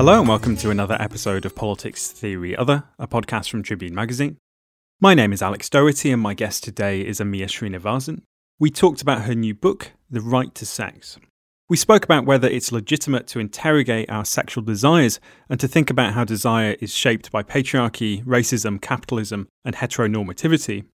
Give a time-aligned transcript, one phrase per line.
[0.00, 4.38] Hello and welcome to another episode of Politics Theory Other, a podcast from Tribune Magazine.
[4.98, 8.22] My name is Alex Doherty and my guest today is Amia Srinivasan.
[8.58, 11.18] We talked about her new book, The Right to Sex.
[11.68, 16.14] We spoke about whether it's legitimate to interrogate our sexual desires and to think about
[16.14, 20.86] how desire is shaped by patriarchy, racism, capitalism, and heteronormativity.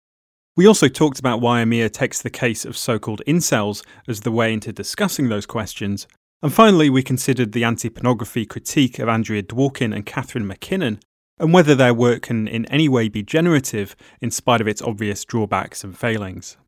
[0.57, 4.33] We also talked about why Amia takes the case of so called incels as the
[4.33, 6.07] way into discussing those questions
[6.45, 11.01] and finally, we considered the anti pornography critique of Andrea Dworkin and Catharine MacKinnon,
[11.39, 15.25] and whether their work can in any way be generative in spite of its obvious
[15.25, 16.59] drawbacks and failings.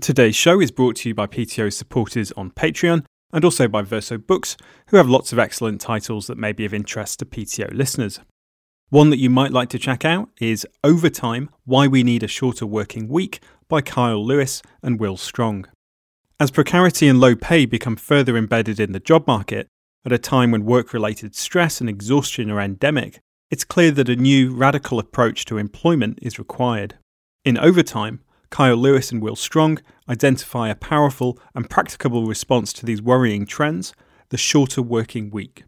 [0.00, 4.18] Today's show is brought to you by PTO supporters on Patreon and also by Verso
[4.18, 4.56] Books,
[4.88, 8.18] who have lots of excellent titles that may be of interest to PTO listeners.
[8.88, 12.66] One that you might like to check out is Overtime Why We Need a Shorter
[12.66, 13.38] Working Week
[13.68, 15.66] by Kyle Lewis and Will Stronge.
[16.40, 19.68] As precarity and low pay become further embedded in the job market,
[20.04, 24.16] at a time when work related stress and exhaustion are endemic, it's clear that a
[24.16, 26.96] new, radical approach to employment is required.
[27.44, 33.00] In Overtime, Kyle Lewis and Will Stronge identify a powerful and practicable response to these
[33.00, 33.94] worrying trends
[34.30, 35.64] the shorter working week.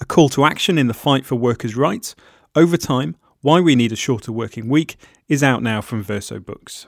[0.00, 2.14] A call to action in the fight for workers' rights,
[2.54, 4.96] Overtime Why We Need a Shorter Working Week
[5.28, 6.86] is out now from Verso Books.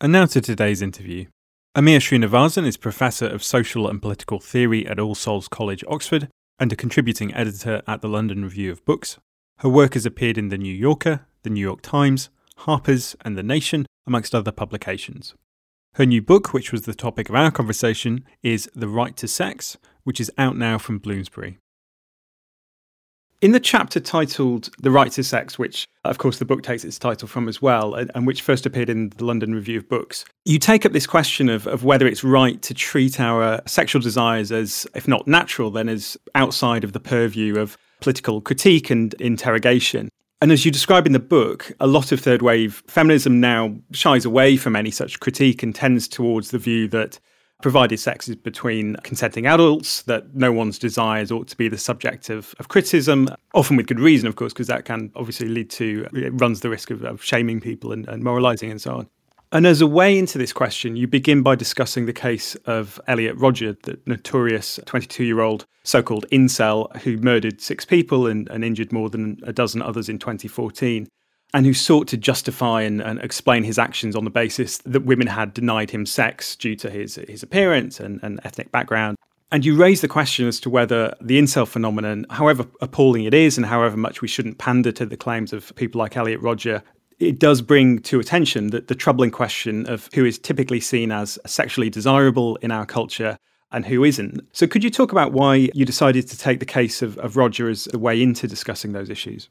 [0.00, 1.26] And now to today's interview.
[1.74, 6.28] Amia Srinivasan is Professor of Social and Political Theory at All Souls College, Oxford,
[6.58, 9.16] and a contributing editor at the London Review of Books.
[9.60, 12.28] Her work has appeared in The New Yorker, The New York Times,
[12.58, 15.34] Harper's, and The Nation, amongst other publications.
[15.94, 19.78] Her new book, which was the topic of our conversation, is The Right to Sex,
[20.02, 21.56] which is out now from Bloomsbury.
[23.42, 26.96] In the chapter titled The Right to Sex, which of course the book takes its
[26.96, 30.60] title from as well, and, which first appeared in the London Review of Books, you
[30.60, 34.86] take up this question of, of whether it's right to treat our sexual desires as,
[34.94, 40.08] if not natural, then as outside of the purview of political critique and interrogation.
[40.40, 44.24] And as you describe in the book, a lot of third wave feminism now shies
[44.24, 47.18] away from any such critique and tends towards the view that
[47.62, 52.28] provided sex is between consenting adults, that no one's desires ought to be the subject
[52.28, 56.06] of, of criticism, often with good reason, of course, because that can obviously lead to,
[56.12, 59.08] it runs the risk of, of shaming people and, and moralizing and so on.
[59.52, 63.36] And as a way into this question, you begin by discussing the case of Elliot
[63.36, 68.64] Rodger, the notorious 22 year old so called incel who murdered six people and, and,
[68.64, 71.06] injured more than a dozen others in 2014
[71.54, 75.26] and who sought to justify and, and, explain his actions on the basis that women
[75.26, 79.18] had denied him sex due to his, his appearance and, and ethnic background.
[79.50, 83.58] And you raise the question as to whether the incel phenomenon, however appalling it is,
[83.58, 86.82] and however much we shouldn't pander to the claims of people like Elliot Rodger,
[87.18, 91.38] it does bring to attention that the troubling question of who is typically seen as
[91.44, 93.36] sexually desirable in our culture
[93.72, 94.40] and who isn't.
[94.52, 97.68] So, could you talk about why you decided to take the case of, of Rodger
[97.68, 99.50] as a way into discussing those issues?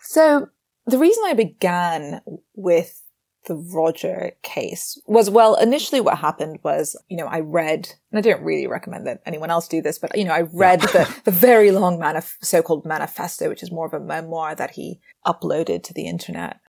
[0.00, 0.48] So,
[0.88, 2.20] the reason I began
[2.54, 3.02] with
[3.46, 8.20] the Rodger case was, well, initially what happened was, you know, I read, and I
[8.20, 11.30] don't really recommend that anyone else do this, but, you know, I read the, the
[11.30, 15.94] very long manif- so-called manifesto, which is more of a memoir that he uploaded to
[15.94, 16.60] the internet.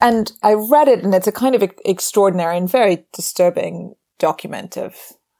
[0.00, 4.94] And I read it and it's a kind of extraordinary and very disturbing document of,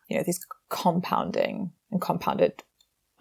[0.09, 2.63] you know, these compounding and compounded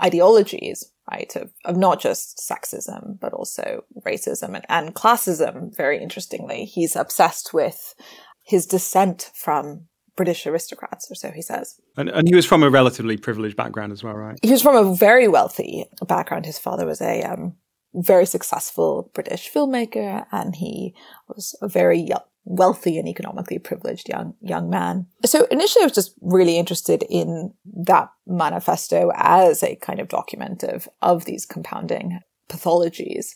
[0.01, 1.35] ideologies right?
[1.35, 5.75] Of, of not just sexism, but also racism and, and classism.
[5.75, 7.95] Very interestingly, he's obsessed with
[8.43, 11.79] his descent from British aristocrats, or so he says.
[11.97, 14.39] And, and, he was from a relatively privileged background as well, right?
[14.41, 16.45] He was from a very wealthy background.
[16.45, 17.55] His father was a um,
[17.93, 20.93] very successful British filmmaker, and he
[21.27, 21.99] was a very
[22.45, 25.07] wealthy and economically privileged young young man.
[25.25, 27.53] So initially I was just really interested in
[27.85, 32.19] that manifesto as a kind of document of, of these compounding
[32.49, 33.31] pathologies.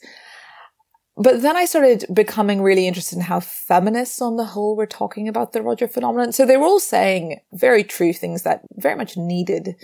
[1.22, 5.28] But then I started becoming really interested in how feminists on the whole were talking
[5.28, 6.32] about the Rodger phenomenon.
[6.32, 9.76] So they were all saying very true things that very much needed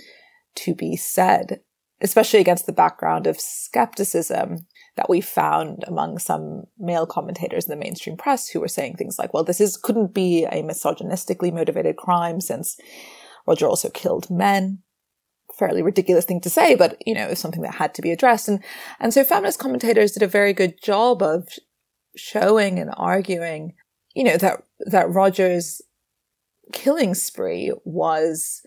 [0.54, 1.60] to be said,
[2.00, 4.66] especially against the background of skepticism
[4.96, 9.18] that we found among some male commentators in the mainstream press who were saying things
[9.18, 12.78] like, well, this is couldn't be a misogynistically motivated crime since
[13.46, 14.82] Rodger also killed men.
[15.58, 18.48] Fairly ridiculous thing to say, but you know, it's something that had to be addressed.
[18.48, 18.62] And
[18.98, 21.48] and so feminist commentators did a very good job of
[22.16, 23.74] showing and arguing,
[24.14, 25.80] you know, that that Rodger's
[26.72, 28.62] killing spree was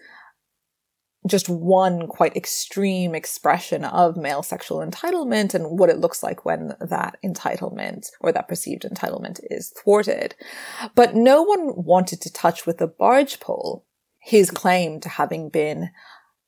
[1.28, 6.76] just one quite extreme expression of male sexual entitlement and what it looks like when
[6.80, 10.36] that entitlement or that perceived entitlement is thwarted.
[10.96, 13.86] But no one wanted to touch with a barge pole
[14.20, 15.90] his claim to having been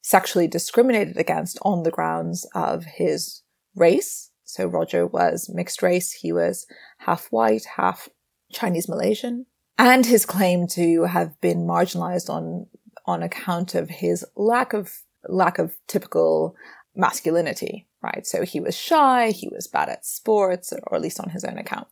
[0.02, 3.44] sexually discriminated against on the grounds of his
[3.76, 4.32] race.
[4.44, 6.12] So Rodger was mixed race.
[6.12, 6.66] He was
[7.00, 8.10] half white, half
[8.52, 9.46] Chinese Malaysian.
[9.78, 12.68] And his claim to have been marginalized on
[13.06, 16.56] on account of his lack of lack of typical
[16.96, 18.26] masculinity, right?
[18.26, 21.58] So he was shy, he was bad at sports, or at least on his own
[21.58, 21.88] account.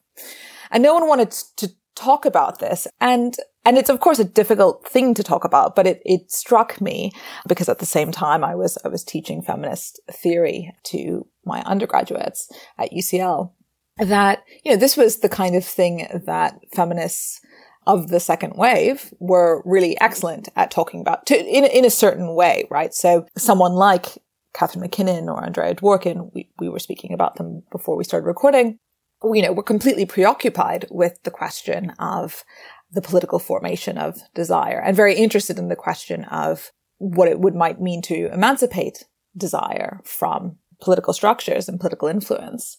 [0.71, 2.87] And no one wanted to talk about this.
[2.99, 3.35] And
[3.65, 7.11] and it's of course a difficult thing to talk about, but it, it struck me
[7.47, 12.51] because at the same time I was I was teaching feminist theory to my undergraduates
[12.77, 13.51] at UCL
[13.97, 17.41] that, you know, this was the kind of thing that feminists
[17.89, 22.35] of the second wave were really excellent at talking about to, in, in a certain
[22.35, 22.93] way, right?
[22.93, 24.05] So someone like
[24.53, 28.77] Catharine MacKinnon or Andrea Dworkin, we, we were speaking about them before we started recording,
[29.23, 32.43] you know, were completely preoccupied with the question of
[32.91, 37.55] the political formation of desire and very interested in the question of what it would
[37.55, 39.05] might mean to emancipate
[39.35, 42.77] desire from political structures and political influence.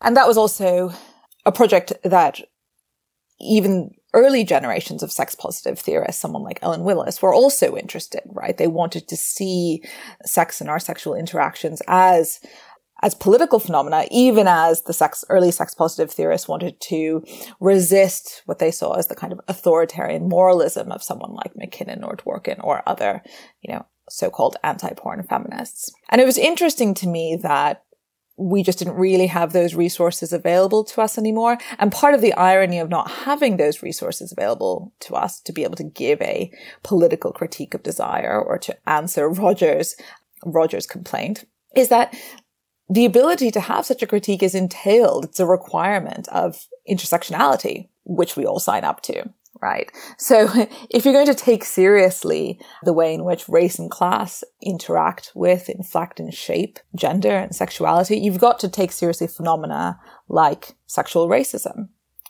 [0.00, 0.92] And that was also
[1.44, 2.40] a project that
[3.38, 8.56] even early generations of sex positive theorists, someone like Ellen Willis, were also interested, right?
[8.56, 9.82] They wanted to see
[10.24, 12.40] sex and our sexual interactions as
[13.02, 17.22] as political phenomena, even as the sex, early sex positive theorists wanted to
[17.60, 22.16] resist what they saw as the kind of authoritarian moralism of someone like MacKinnon or
[22.16, 23.22] Dworkin or other,
[23.60, 25.90] you know, so-called anti-porn feminists.
[26.08, 27.83] And it was interesting to me that
[28.36, 31.58] we just didn't really have those resources available to us anymore.
[31.78, 35.62] And part of the irony of not having those resources available to us to be
[35.62, 36.50] able to give a
[36.82, 39.94] political critique of desire or to answer Rodgers,
[40.44, 41.44] Rodgers complaint
[41.76, 42.14] is that
[42.88, 45.24] the ability to have such a critique is entailed.
[45.24, 49.30] It's a requirement of intersectionality, which we all sign up to
[49.60, 49.90] right?
[50.18, 50.48] So
[50.90, 55.68] if you're going to take seriously the way in which race and class interact with,
[55.68, 59.98] inflect and shape gender and sexuality, you've got to take seriously phenomena
[60.28, 61.88] like sexual racism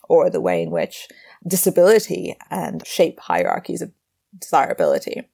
[0.09, 1.09] or the way in which
[1.47, 3.93] disability and shape hierarchies of
[4.39, 5.29] desirability.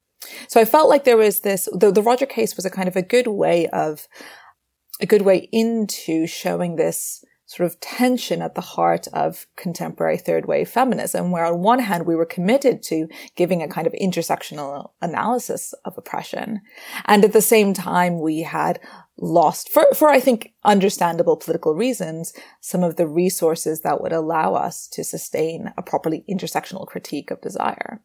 [0.47, 2.95] So I felt like there was this, the, the Rodger case was a kind of
[2.95, 4.07] a good way of,
[4.99, 10.45] a good way into showing this sort of tension at the heart of contemporary third
[10.45, 14.91] wave feminism, where on one hand, we were committed to giving a kind of intersectional
[15.01, 16.61] analysis of oppression.
[17.07, 18.79] And at the same time, we had
[19.17, 22.31] lost, for, for I think understandable political reasons,
[22.61, 27.41] some of the resources that would allow us to sustain a properly intersectional critique of
[27.41, 28.01] desire.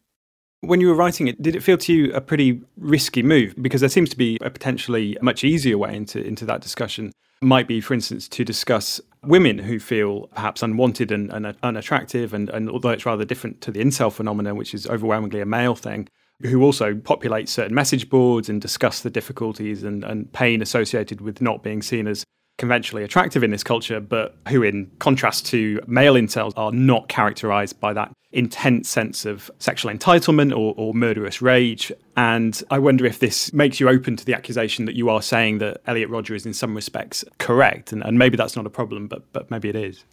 [0.61, 3.53] When you were writing it, did it feel to you a pretty risky move?
[3.61, 7.11] Because there seems to be a potentially much easier way into, into that discussion.
[7.41, 12.49] Might be, for instance, to discuss women who feel perhaps unwanted and, and unattractive, and,
[12.49, 16.07] and although it's rather different to the incel phenomenon, which is overwhelmingly a male thing,
[16.41, 21.39] who also populate certain message boards and discuss the difficulties and, and pain associated with
[21.39, 22.23] not being seen as
[22.57, 27.79] conventionally attractive in this culture, but who, in contrast to male incels, are not characterized
[27.79, 31.91] by that intense sense of sexual entitlement or, or, murderous rage.
[32.17, 35.59] And I wonder if this makes you open to the accusation that you are saying
[35.59, 37.93] that Elliot Rodger is, in some respects, correct.
[37.93, 40.03] And, and maybe that's not a problem, but, but maybe it is.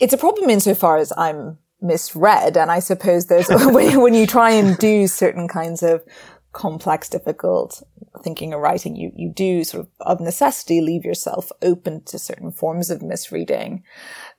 [0.00, 2.56] It's a problem insofar as I'm misread.
[2.56, 6.02] And I suppose there's, when, when you try and do certain kinds of
[6.52, 7.82] complex, difficult
[8.24, 12.50] thinking or writing, you, you do sort of of necessity leave yourself open to certain
[12.50, 13.84] forms of misreading.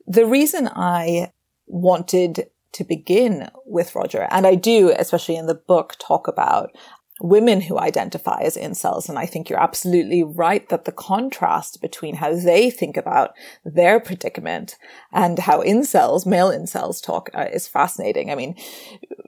[0.06, 1.32] The reason I
[1.66, 6.72] wanted to begin with Rodger, and I do, especially in the book, talk about
[7.22, 9.10] women who identify as incels.
[9.10, 13.34] And I think you're absolutely right that the contrast between how they think about
[13.66, 14.78] their predicament
[15.12, 18.32] and how incels, male incels talk uh, is fascinating.
[18.32, 18.56] I mean,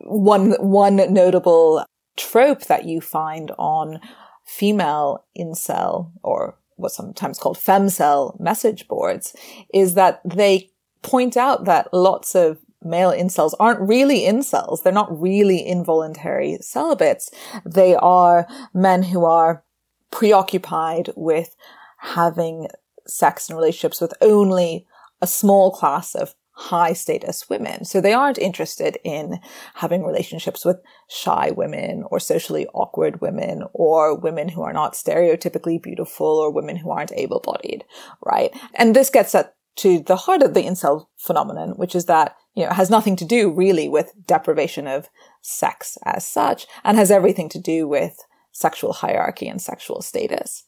[0.05, 3.99] one, one notable trope that you find on
[4.45, 9.35] female incel or what's sometimes called femcel message boards
[9.73, 10.71] is that they
[11.03, 14.83] point out that lots of male incels aren't really incels.
[14.83, 17.29] They're not really involuntary celibates.
[17.65, 19.63] They are men who are
[20.11, 21.55] preoccupied with
[21.99, 22.67] having
[23.07, 24.85] sex and relationships with only
[25.21, 27.85] a small class of high status women.
[27.85, 29.39] So they aren't interested in
[29.75, 30.77] having relationships with
[31.09, 36.75] shy women or socially awkward women or women who are not stereotypically beautiful or women
[36.75, 37.85] who aren't able bodied,
[38.25, 38.51] right?
[38.75, 42.65] And this gets at to the heart of the incel phenomenon, which is that, you
[42.65, 45.09] know, has nothing to do really with deprivation of
[45.41, 48.17] sex as such and has everything to do with
[48.51, 50.63] sexual hierarchy and sexual status.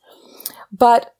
[0.71, 1.13] But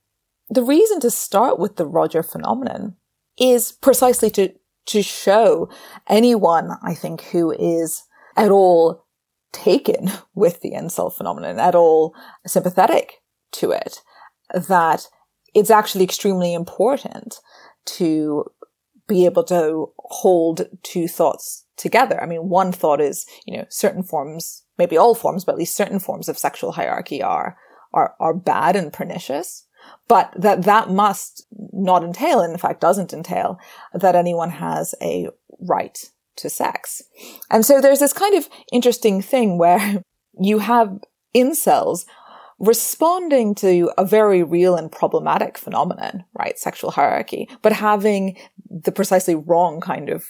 [0.49, 2.95] the reason to start with the Rodger phenomenon
[3.37, 4.53] is precisely to,
[4.87, 5.69] to show
[6.07, 8.03] anyone, I think, who is
[8.37, 9.05] at all
[9.51, 13.21] taken with the incel phenomenon, at all sympathetic
[13.53, 14.01] to it,
[14.53, 15.07] that
[15.53, 17.39] it's actually extremely important
[17.85, 18.45] to
[19.07, 22.21] be able to hold two thoughts together.
[22.21, 25.75] I mean, one thought is, you know, certain forms, maybe all forms, but at least
[25.75, 27.57] certain forms of sexual hierarchy are,
[27.93, 29.65] are, are bad and pernicious.
[30.07, 33.59] But that that must not entail, and in fact doesn't entail,
[33.93, 35.27] that anyone has a
[35.59, 35.97] right
[36.37, 37.01] to sex.
[37.49, 40.03] And so there's this kind of interesting thing where
[40.39, 40.99] you have
[41.35, 42.05] incels
[42.59, 46.57] responding to a very real and problematic phenomenon, right?
[46.57, 48.37] Sexual hierarchy, but having
[48.69, 50.25] the precisely wrong kind of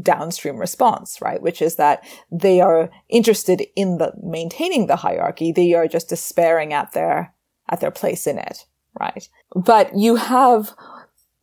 [0.00, 1.42] downstream response, right?
[1.42, 5.52] Which is that they are interested in the maintaining the hierarchy.
[5.52, 7.34] They are just despairing at their,
[7.68, 8.64] at their place in it,
[8.98, 9.28] right?
[9.54, 10.74] But you have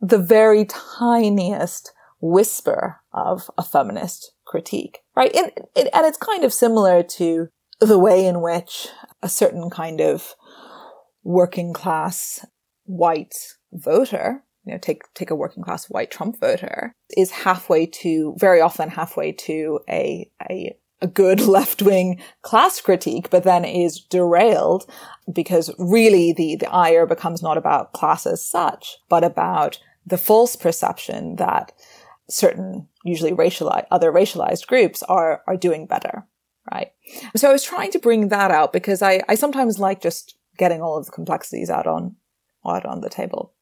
[0.00, 5.34] the very tiniest whisper of a feminist critique, right?
[5.34, 7.48] And, and it's kind of similar to
[7.80, 8.88] the way in which
[9.22, 10.34] a certain kind of
[11.22, 12.44] working class
[12.84, 13.34] white
[13.72, 18.60] voter, you know, take, take a working class white Trump voter, is halfway to, very
[18.60, 24.90] often halfway to a, a, a good left wing class critique, but then is derailed
[25.32, 30.56] because really the, the ire becomes not about class as such, but about the false
[30.56, 31.72] perception that
[32.28, 36.26] certain, usually racialized, other racialized groups are, are doing better
[36.72, 36.92] right?
[37.36, 40.82] So I was trying to bring that out because I, I sometimes like just getting
[40.82, 42.16] all of the complexities out on
[42.66, 43.54] out on the table.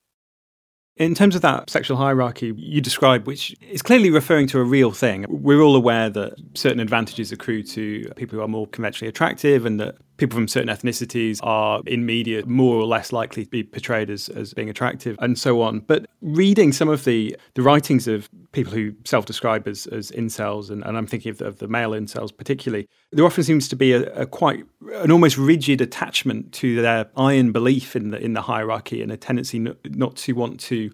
[0.96, 4.90] In terms of that sexual hierarchy you describe, which is clearly referring to a real
[4.90, 9.64] thing, we're all aware that certain advantages accrue to people who are more conventionally attractive
[9.64, 13.62] and that people from certain ethnicities are in media more or less likely to be
[13.62, 15.80] portrayed as, as being attractive and so on.
[15.80, 20.70] But reading some of the, the writings of people who self describe as, as incels,
[20.70, 23.76] and, and I'm thinking of the, of the, male incels particularly, there often seems to
[23.76, 28.32] be a, a, quite an almost rigid attachment to their iron belief in the in
[28.32, 30.90] the hierarchy and a tendency not, not to want to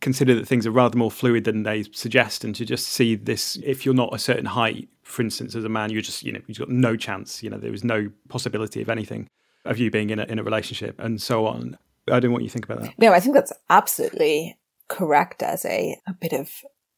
[0.00, 3.56] consider that things are rather more fluid than they suggest and to just see this
[3.64, 6.40] if you're not a certain height for instance as a man you're just you know
[6.46, 9.28] you've got no chance you know there is no possibility of anything
[9.64, 11.78] of you being in a, in a relationship and so on.
[12.08, 12.98] I don't know what you think about that.
[12.98, 14.58] No i think that's absolutely
[14.88, 16.50] correct as a, a bit of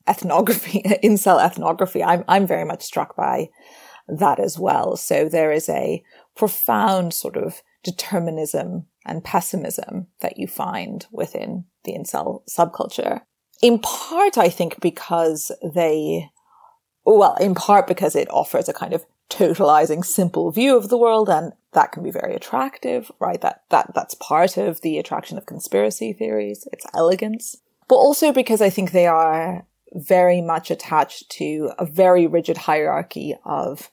[0.08, 2.02] ethnography incel ethnography.
[2.02, 3.48] I'm i'm very much struck by
[4.08, 4.96] that as well.
[4.96, 6.02] So there is a
[6.36, 13.22] profound sort of determinism and pessimism that you find within the incel subculture.
[13.62, 16.28] In part, I think because they,
[17.14, 21.28] well, in part because it offers a kind of totalizing simple view of the world
[21.28, 23.40] and that can be very attractive, right?
[23.40, 27.56] That, that, that's part of the attraction of conspiracy theories, its elegance.
[27.88, 33.36] But also because I think they are very much attached to a very rigid hierarchy
[33.44, 33.90] of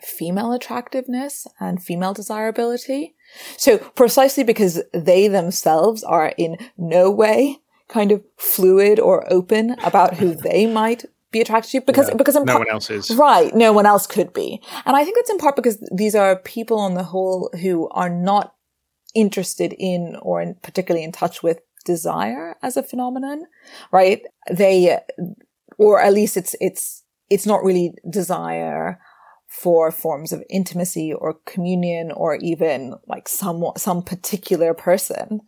[0.00, 3.14] female attractiveness and female desirability.
[3.56, 10.14] So precisely because they themselves are in no way kind of fluid or open about
[10.14, 13.10] who they might be attracted to because yeah, because no par- one else is.
[13.10, 13.54] Right.
[13.54, 14.62] No one else could be.
[14.86, 18.10] And i think that's in part because these are people on the whole who are
[18.10, 18.54] not
[19.14, 23.46] interested in or in, particularly in touch with desire as a phenomenon
[23.92, 24.22] right?
[24.50, 24.98] They
[25.78, 28.98] or at least it's it's it's not really desire
[29.48, 35.40] for forms of intimacy or communion or even like some some particular person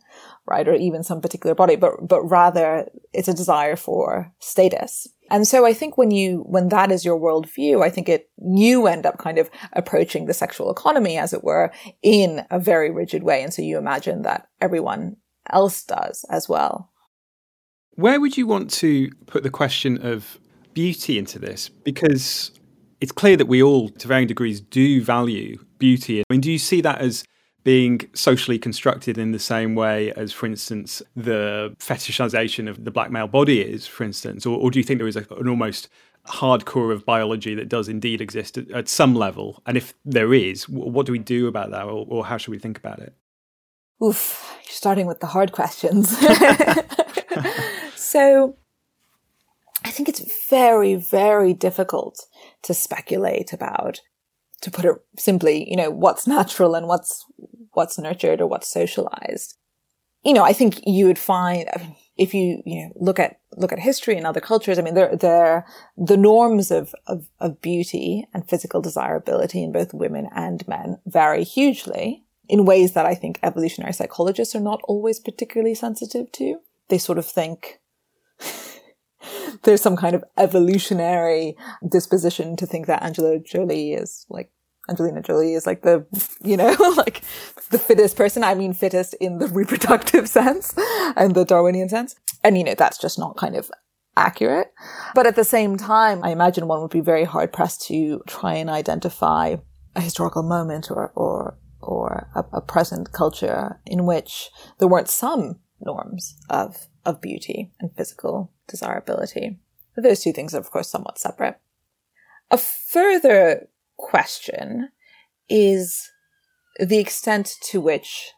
[0.47, 0.67] right?
[0.67, 5.65] Or even some particular body but but rather it's a desire for status and so
[5.65, 9.17] i think when you when that is your worldview i think it you end up
[9.17, 11.71] kind of approaching the sexual economy as it were
[12.01, 13.43] in a very rigid way.
[13.43, 15.17] And so you imagine that everyone
[15.49, 16.91] else does as well.
[17.95, 20.39] Where would you want to put the question of
[20.73, 21.69] beauty into this?
[21.69, 22.51] Because
[22.99, 26.21] it's clear that we all, to varying degrees, do value beauty.
[26.21, 27.23] I mean, do you see that as
[27.63, 33.11] being socially constructed in the same way as, for instance, the fetishization of the black
[33.11, 34.45] male body is, for instance?
[34.45, 35.87] Or, or do you think there is a, an almost
[36.27, 39.61] hardcore of biology that does indeed exist at, at some level?
[39.65, 42.59] And if there is, what do we do about that, or, or how should we
[42.59, 43.13] think about it?
[44.03, 46.17] Oof, you're starting with the hard questions.
[47.95, 48.55] so,
[49.83, 52.25] I think it's very, very difficult
[52.63, 54.01] to speculate about,
[54.61, 57.25] to put it simply, you know, what's natural and what's
[57.73, 59.57] what's nurtured or what's socialized.
[60.23, 61.67] You know, I think you would find
[62.17, 64.77] if you you know look at look at history and other cultures.
[64.77, 65.65] I mean, they're they're
[65.97, 71.43] the norms of, of of beauty and physical desirability in both women and men vary
[71.43, 76.59] hugely in ways that I think evolutionary psychologists are not always particularly sensitive to.
[76.89, 77.79] They sort of think
[79.63, 81.55] there's some kind of evolutionary
[81.89, 84.51] disposition to think that Angela Jolie is like
[84.89, 86.05] Angelina Jolie is like the,
[86.43, 87.21] you know, like
[87.69, 88.43] the fittest person.
[88.43, 90.73] I mean, fittest in the reproductive sense
[91.15, 92.15] and the Darwinian sense.
[92.43, 93.71] And, you know, that's just not kind of
[94.17, 94.73] accurate.
[95.15, 98.55] But at the same time, I imagine one would be very hard pressed to try
[98.55, 99.55] and identify
[99.95, 104.49] a historical moment or, or, or a, a present culture in which
[104.79, 109.59] there weren't some norms of, of beauty and physical desirability.
[109.95, 111.59] Those two things are, of course, somewhat separate.
[112.49, 113.67] A further
[113.97, 114.89] question
[115.49, 116.09] is
[116.79, 118.31] the extent to which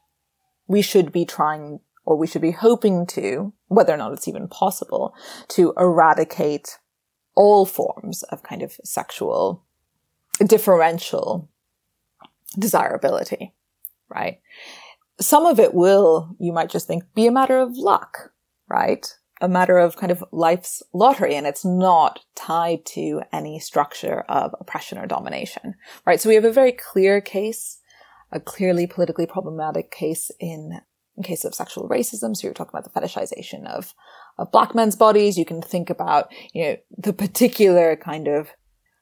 [0.68, 4.48] we should be trying or we should be hoping to, whether or not it's even
[4.48, 5.16] possible,
[5.48, 6.78] to eradicate
[7.36, 9.64] all forms of kind of sexual
[10.46, 11.50] differential
[12.60, 13.54] desirability,
[14.10, 14.42] right?
[15.20, 18.33] Some of it will, you might just think, be a matter of luck,
[18.70, 19.08] right?
[19.44, 24.56] a matter of kind of life's lottery and it's not tied to any structure of
[24.58, 26.22] oppression or domination, right?
[26.22, 27.80] So we have a very clear case,
[28.32, 30.80] a clearly politically problematic case in,
[31.18, 32.38] in case of sexual racism.
[32.38, 33.94] So you're talking about the fetishization of,
[34.38, 35.38] of black men's bodies.
[35.38, 38.52] You can think about, you know, the particular kind of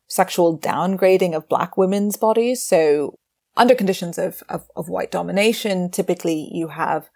[0.08, 2.64] sexual downgrading of black women's bodies.
[2.64, 3.14] So
[3.56, 7.12] under conditions of, of, of white domination, typically you have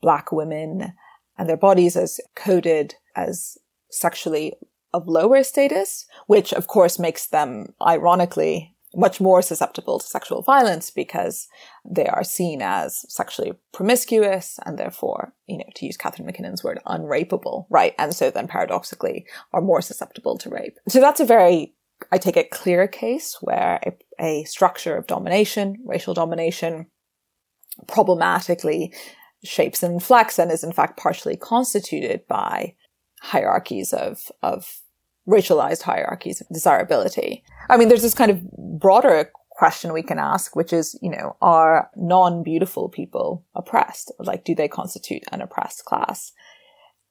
[0.00, 0.92] black women
[1.40, 3.56] and their bodies as coded as
[3.90, 4.52] sexually
[4.92, 10.90] of lower status, which of course makes them ironically much more susceptible to sexual violence
[10.90, 11.48] because
[11.82, 16.78] they are seen as sexually promiscuous and therefore, you know, to use Catharine MacKinnon's word,
[16.86, 17.94] unrapeable, right?
[17.98, 19.24] And so then paradoxically
[19.54, 20.76] are more susceptible to rape.
[20.88, 21.72] So that's a very,
[22.12, 26.88] I take it, clear case where a, a structure of domination, racial domination,
[27.86, 28.92] problematically
[29.42, 32.74] shapes and flex and is in fact partially constituted by
[33.20, 34.80] hierarchies of, of
[35.28, 37.44] racialized hierarchies of desirability.
[37.68, 38.42] I mean, there's this kind of
[38.80, 44.10] broader question we can ask, which is, you know, are non-beautiful people oppressed?
[44.18, 46.32] Like, do they constitute an oppressed class?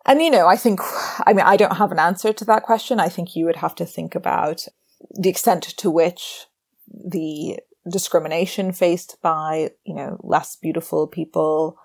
[0.06, 0.80] And, you know, I think,
[1.28, 3.00] I mean, I don't have an answer to that question.
[3.00, 4.66] I think you would have to think about
[5.12, 6.48] the extent to which
[6.88, 11.78] the discrimination faced by, you know, less beautiful people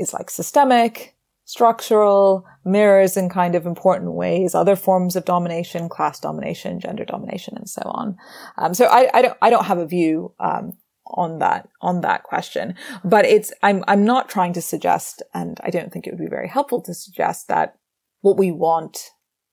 [0.00, 6.20] is like systemic, structural, mirrors in kind of important ways other forms of domination, class
[6.20, 8.16] domination, gender domination, and so on.
[8.56, 10.74] Um, so I, I, don't I don't have a view um,
[11.06, 15.70] on that on that question, but it's I'm I'm not trying to suggest, and I
[15.70, 17.76] don't think it would be very helpful to suggest that
[18.20, 19.10] what we want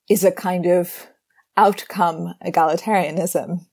[0.09, 1.07] is a kind of
[1.55, 3.65] outcome egalitarianism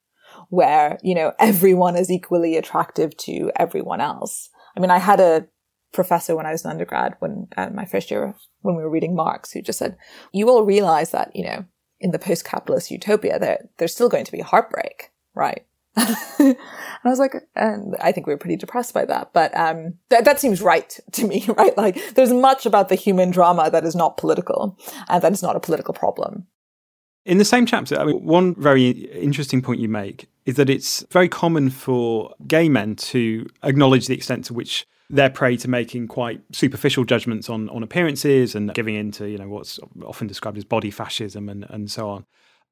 [0.48, 4.48] where you know everyone is equally attractive to everyone else.
[4.76, 5.46] I mean, I had a
[5.94, 9.14] professor when I was an undergrad, when uh, my first year, when we were reading
[9.14, 9.96] Marx, who just said,
[10.32, 11.64] you all realize that, you know,
[12.00, 15.64] in the post-capitalist utopia, there, there's still going to be heartbreak, right?
[15.96, 16.56] and
[17.04, 20.24] I was like, and I think we were pretty depressed by that, but um, that
[20.24, 21.76] that seems right to me, right?
[21.76, 24.76] Like, there's much about the human drama that is not political,
[25.08, 26.46] and that is not a political problem.
[27.24, 31.06] In the same chapter, I mean, one very interesting point you make is that it's
[31.10, 36.08] very common for gay men to acknowledge the extent to which they're prey to making
[36.08, 40.64] quite superficial judgments on, on appearances and giving into, you know, what's often described as
[40.64, 42.24] body fascism and, and so on.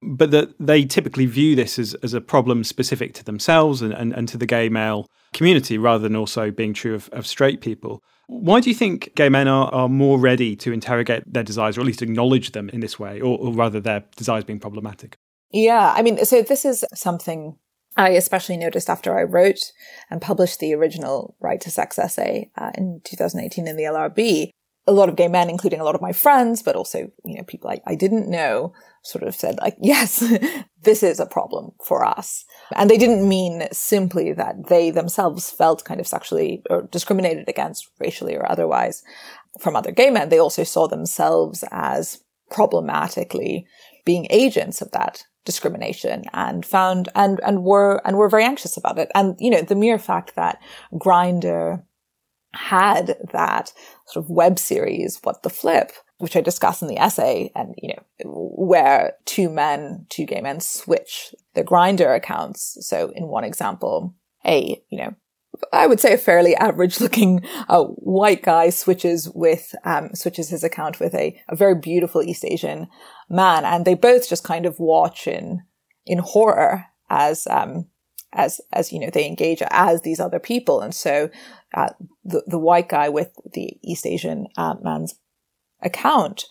[0.03, 4.12] But that they typically view this as, as a problem specific to themselves and, and,
[4.12, 8.03] and to the gay male community rather than also being true of, of straight people.
[8.27, 11.83] Why do you think gay men are, are more ready to interrogate their desires or
[11.83, 15.16] at least acknowledge them in this way, or, or rather their desires being problematic?
[15.53, 17.59] Yeah, I mean, so this is something
[17.96, 19.72] I especially noticed after I wrote
[20.11, 24.50] and published the original Right to Sex essay uh, in 2018 in the LRB.
[24.87, 27.44] A lot of gay men, including a lot of my friends, but also, you know,
[27.44, 28.72] people I, I didn't know
[29.05, 30.24] sort of said like, yes,
[30.83, 32.44] this is a problem for us.
[32.74, 37.90] And they didn't mean simply that they themselves felt kind of sexually or discriminated against
[38.00, 39.02] racially or otherwise
[39.61, 40.31] from other gay men.
[40.31, 43.66] They also saw themselves as problematically
[44.05, 48.98] being agents of that discrimination and found and and were and were very anxious about
[48.98, 49.11] it.
[49.14, 50.61] And you know, the mere fact that
[50.94, 51.83] Grindr
[52.55, 53.72] had that
[54.07, 57.94] sort of web series, What the Flip, which I discuss in the essay, and you
[57.94, 62.76] know, where two men, two gay men switch their Grindr accounts.
[62.81, 65.14] So in one example, a you know
[65.72, 70.64] I would say a fairly average looking uh, white guy switches with um, switches his
[70.64, 72.88] account with a, a very beautiful East Asian
[73.33, 75.62] man, and they both just kind of watch in
[76.07, 77.88] in horror as um,
[78.33, 81.31] as as you know they engage as these other people, and so
[81.75, 81.90] uh,
[82.25, 85.14] the the white guy with the East Asian uh, man's
[85.83, 86.45] account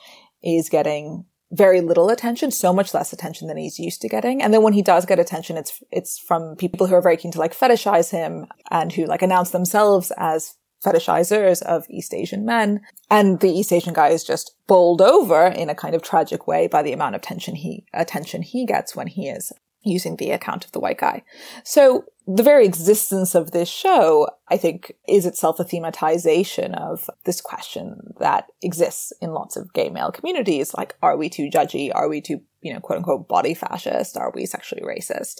[0.43, 4.41] is getting very little attention, so much less attention than he's used to getting.
[4.41, 7.31] And then when he does get attention, it's, it's from people who are very keen
[7.33, 12.81] to like fetishize him and who like announce themselves as fetishizers of East Asian men.
[13.09, 16.67] And the East Asian guy is just bowled over in a kind of tragic way
[16.67, 19.51] by the amount of attention he, attention he gets when he is
[19.83, 21.23] using the account of the white guy.
[21.63, 27.41] So the very existence of this show, I think, is itself a thematization of this
[27.41, 30.73] question that exists in lots of gay male communities.
[30.73, 31.91] Like, are we too judgy?
[31.93, 34.17] Are we too, you know, quote unquote body fascist?
[34.17, 35.39] Are we sexually racist?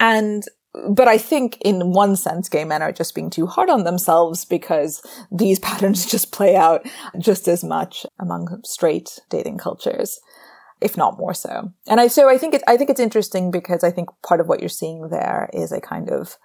[0.00, 0.42] And
[0.88, 4.44] but I think in one sense, gay men are just being too hard on themselves
[4.44, 6.86] because these patterns just play out
[7.18, 10.20] just as much among straight dating cultures
[10.80, 11.72] if not more so.
[11.86, 14.46] And I, so I think it's, I think it's interesting because I think part of
[14.46, 16.36] what you're seeing there is a kind of,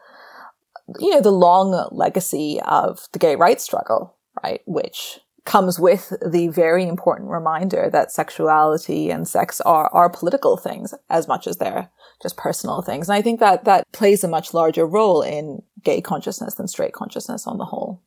[0.99, 4.61] you know, the long legacy of the gay rights struggle, right?
[4.65, 10.93] Which comes with the very important reminder that sexuality and sex are, are political things
[11.09, 11.89] as much as they're
[12.21, 13.09] just personal things.
[13.09, 16.93] And I think that that plays a much larger role in gay consciousness than straight
[16.93, 18.01] consciousness on the whole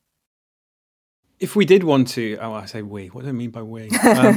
[1.41, 3.09] if we did want to, oh, I say we.
[3.09, 3.91] What do I mean by we?
[4.05, 4.37] Um,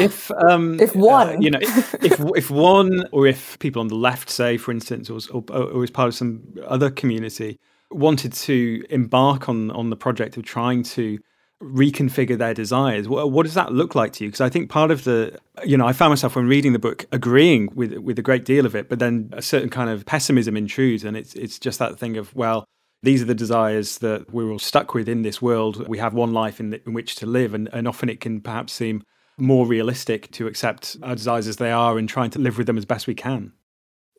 [0.00, 3.88] if um, if one, uh, you know, if, if, if one or if people on
[3.88, 7.58] the left, say, for instance, or, or, or as part of some other community,
[7.90, 11.18] wanted to embark on on the project of trying to
[11.62, 14.90] reconfigure their desires what, what, does that look like to you because i think part
[14.90, 18.22] of the you know i found myself when reading the book agreeing with with a
[18.22, 21.58] great deal of it but then a certain kind of pessimism intrudes and it's it's
[21.58, 22.66] just that thing of well
[23.02, 25.88] these are the desires that we're all stuck with in this world.
[25.88, 28.40] We have one life in, the, in which to live, and, and often it can
[28.40, 29.02] perhaps seem
[29.36, 32.78] more realistic to accept our desires as they are and trying to live with them
[32.78, 33.52] as best we can.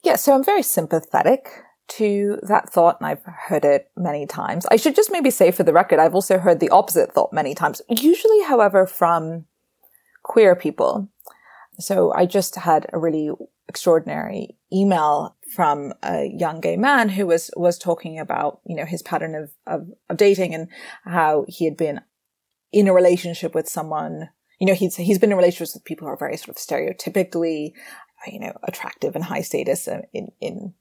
[0.03, 4.65] Yeah, so I'm very sympathetic to that thought, and I've heard it many times.
[4.71, 7.53] I should just maybe say for the record, I've also heard the opposite thought many
[7.53, 9.45] times, usually, however, from
[10.23, 11.09] queer people.
[11.79, 13.31] So I just had a really
[13.67, 19.01] extraordinary email from a young gay man who was was talking about you know his
[19.01, 20.67] pattern of, of, of dating and
[21.05, 22.01] how he had been
[22.71, 26.13] in a relationship with someone you know he's he's been in relationships with people who
[26.13, 27.71] are very sort of stereotypically
[28.27, 30.73] you know attractive and high status in in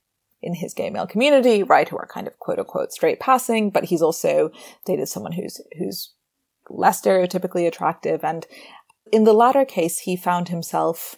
[0.43, 3.85] in his gay male community right who are kind of quote unquote straight passing but
[3.85, 4.51] he's also
[4.85, 6.13] dated someone who's who's
[6.69, 8.47] less stereotypically attractive and
[9.13, 11.17] in the latter case he found himself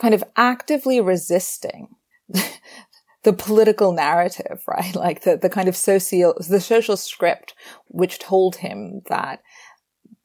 [0.00, 1.88] kind of actively resisting
[3.22, 4.94] the political narrative, right?
[5.00, 7.54] Like the, the kind of social, the social script,
[7.88, 9.40] which told him that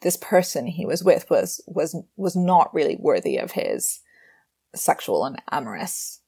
[0.02, 4.02] this person he was with was, was, was not really worthy of his
[4.76, 6.22] sexual and amorous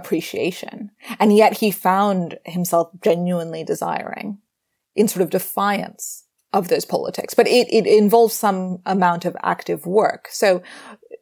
[0.00, 0.90] appreciation.
[1.18, 4.38] And yet he found himself genuinely desiring
[4.94, 7.34] in sort of defiance of those politics.
[7.34, 10.28] But it, it involves some amount of active work.
[10.30, 10.62] So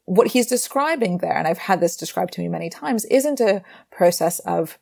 [0.04, 3.62] what he's describing there, and I've had this described to me many times, isn't a
[3.90, 4.78] process of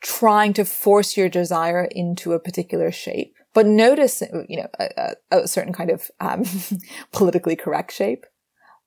[0.00, 5.48] trying to force your desire into a particular shape, but notice, you know, a, a
[5.48, 6.44] certain kind of um,
[7.12, 8.24] politically correct shape,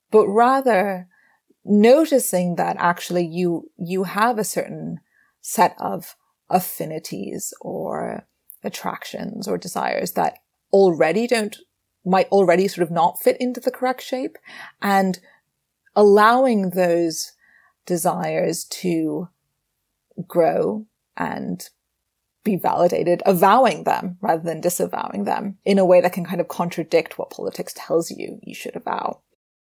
[0.10, 1.08] but rather
[1.66, 5.00] noticing that actually you you have a certain
[5.42, 6.16] set of
[6.50, 8.26] affinities or
[8.64, 10.40] attractions or desires that
[10.72, 11.58] already don't
[12.06, 14.38] might already sort of not fit into the correct shape
[14.82, 15.20] and
[15.96, 17.34] allowing those
[17.86, 19.30] desires to
[20.28, 21.70] grow and
[22.44, 26.48] be validated, avowing them rather than disavowing them in a way that can kind of
[26.48, 29.22] contradict what politics tells you you should avow.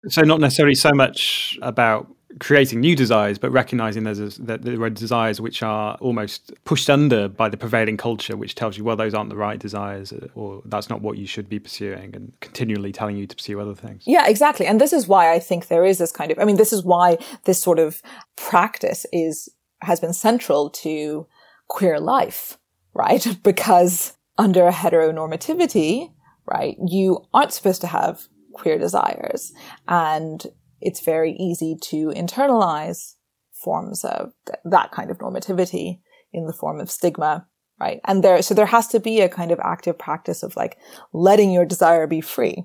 [0.09, 2.09] So, not necessarily so much about
[2.41, 6.91] creating new desires, but recognizing there's a, that there are desires which are almost pushed
[6.91, 10.29] under by the prevailing culture, which tells you, well, those aren't the right desires, uh,
[10.35, 13.75] or that's not what you should be pursuing, and continually telling you to pursue other
[13.75, 14.05] things.
[14.07, 14.67] Yeah, exactly.
[14.67, 16.85] And this is why I think there is this kind of, I mean, this is
[16.85, 18.03] why this sort of
[18.37, 19.49] practice is,
[19.81, 21.27] has been central to
[21.69, 22.59] queer life,
[22.95, 23.27] right?
[23.43, 26.13] because under heteronormativity,
[26.47, 29.53] right, you aren't supposed to have queer desires.
[29.87, 30.45] And
[30.81, 33.15] it's very easy to internalize
[33.53, 36.01] forms of th- that kind of normativity
[36.33, 37.47] in the form of stigma,
[37.81, 38.01] right?
[38.05, 40.79] And there, so there has to be a kind of active practice of like
[41.13, 42.65] letting your desire be free,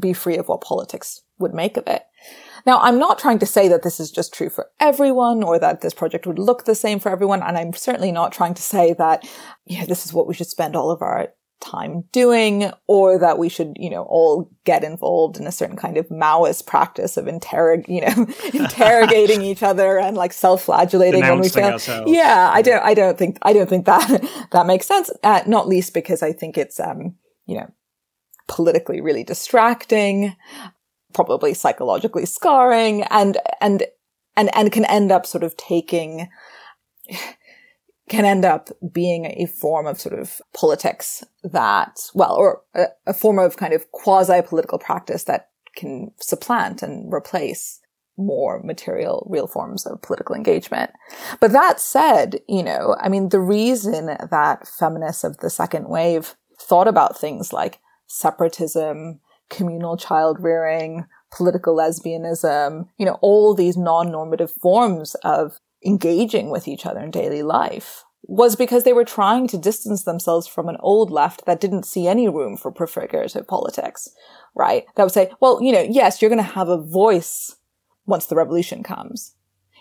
[0.00, 2.02] be free of what politics would make of it.
[2.66, 5.80] Now, I'm not trying to say that this is just true for everyone or that
[5.80, 7.42] this project would look the same for everyone.
[7.42, 9.26] And I'm certainly not trying to say that,
[9.64, 11.28] yeah, this is what we should spend all of our
[11.60, 15.96] time doing or that we should, you know, all get involved in a certain kind
[15.96, 18.26] of Maoist practice of interrog, you know,
[18.64, 21.72] interrogating each other and like self-flagellating when we fail.
[21.72, 22.10] Ourselves.
[22.10, 25.10] Yeah, I don't, I don't think, I don't think that, that makes sense.
[25.22, 27.16] Uh, not least because I think it's, um,
[27.46, 27.70] you know,
[28.46, 30.36] politically really distracting,
[31.12, 33.84] probably psychologically scarring and, and,
[34.36, 36.28] and, and can end up sort of taking,
[38.08, 43.14] can end up being a form of sort of politics that, well, or a, a
[43.14, 47.80] form of kind of quasi-political practice that can supplant and replace
[48.16, 50.90] more material, real forms of political engagement.
[51.40, 56.34] But that said, you know, I mean, the reason that feminists of the second wave
[56.60, 64.50] thought about things like separatism, communal child rearing, political lesbianism, you know, all these non-normative
[64.50, 69.56] forms of engaging with each other in daily life was because they were trying to
[69.56, 74.08] distance themselves from an old left that didn't see any room for prefigurative politics,
[74.54, 74.84] right?
[74.96, 77.56] That would say, well, you know, yes, you're going to have a voice
[78.06, 79.34] once the revolution comes.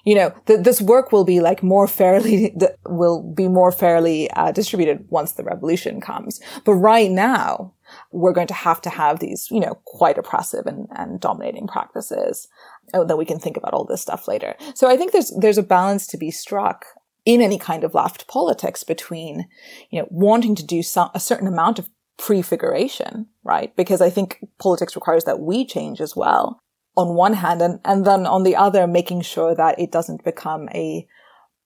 [0.05, 2.55] You know, th- this work will be like more fairly,
[2.85, 6.39] will be more fairly uh, distributed once the revolution comes.
[6.63, 7.73] But right now,
[8.11, 12.47] we're going to have to have these, you know, quite oppressive and, and dominating practices.
[12.93, 14.55] Oh, then we can think about all this stuff later.
[14.75, 16.85] So I think there's, there's a balance to be struck
[17.25, 19.49] in any kind of left politics between,
[19.89, 23.75] you know, wanting to do some, a certain amount of prefiguration, right?
[23.75, 26.59] Because I think politics requires that we change as well
[26.95, 30.67] on one hand, and, and then on the other, making sure that it doesn't become
[30.69, 31.05] a,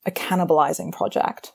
[0.05, 1.53] a cannibalizing project.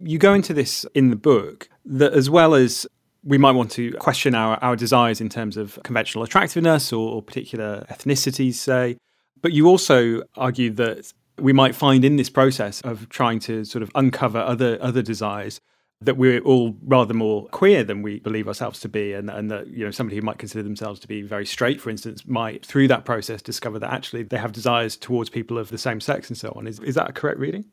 [0.00, 2.86] You go into this in the book that as well as
[3.26, 7.22] we might want to question our, our desires in terms of conventional attractiveness or, or
[7.22, 8.96] particular ethnicities, say.
[9.42, 13.82] But you also argue that we might find in this process of trying to sort
[13.82, 15.60] of uncover other other desires
[16.00, 19.66] that we're all rather more queer than we believe ourselves to be and, and that
[19.68, 22.86] you know somebody who might consider themselves to be very straight for instance might through
[22.86, 26.36] that process discover that actually they have desires towards people of the same sex and
[26.36, 27.64] so on is, is that a correct reading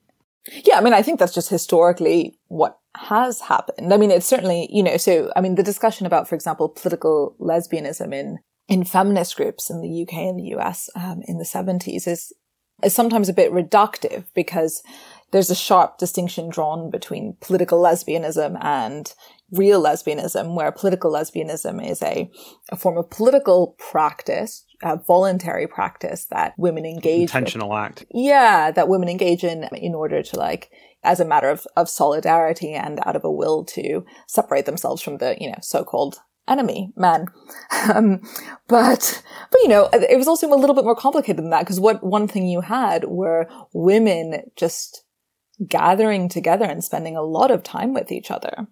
[0.52, 3.94] yeah, I mean, I think that's just historically what has happened.
[3.94, 7.36] I mean, it's certainly, you know, so, I mean, the discussion about, for example, political
[7.40, 12.08] lesbianism in, in feminist groups in the UK and the US um, in the 70s
[12.08, 12.34] is,
[12.84, 14.84] is sometimes a bit reductive because
[15.32, 19.14] there's a sharp distinction drawn between political lesbianism and
[19.52, 22.30] real lesbianism, where political lesbianism is a,
[22.70, 27.80] a form of political practice, a voluntary practice that women engage in intentional with.
[27.80, 28.06] act.
[28.12, 30.72] Yeah, that women engage in in order to like
[31.04, 35.18] as a matter of, of solidarity and out of a will to separate themselves from
[35.18, 37.28] the, you know, so-called enemy men.
[37.94, 38.22] Um,
[38.70, 41.82] but, but you know, it was also a little bit more complicated than that because
[41.82, 45.04] what one thing you had were women just
[45.68, 48.68] gathering together and spending a lot of time with each other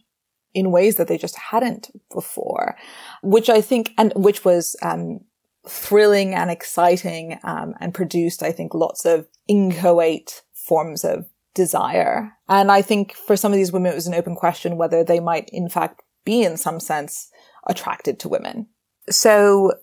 [0.53, 2.77] in ways that they just hadn't before,
[3.21, 5.21] which I think, and which was, um,
[5.67, 12.33] thrilling and exciting, um, and produced, I think, lots of inchoate forms of desire.
[12.47, 15.19] And I think for some of these women, it was an open question whether they
[15.19, 17.29] might, in fact, be in some sense
[17.67, 18.67] attracted to women.
[19.09, 19.73] So,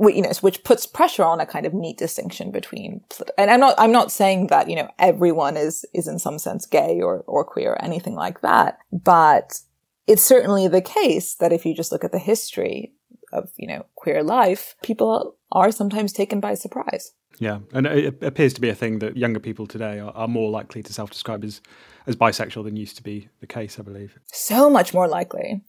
[0.00, 3.02] you know, which puts pressure on a kind of neat distinction between,
[3.38, 6.66] and I'm not, I'm not saying that, you know, everyone is, is in some sense
[6.66, 9.60] gay or, or queer or anything like that, but
[10.06, 12.92] it's certainly the case that if you just look at the history
[13.34, 17.12] of, you know, queer life, people are sometimes taken by surprise.
[17.40, 20.50] Yeah, and it appears to be a thing that younger people today are, are more
[20.50, 21.60] likely to self-describe as
[22.06, 24.18] as bisexual than used to be the case, I believe.
[24.26, 25.62] So much more likely.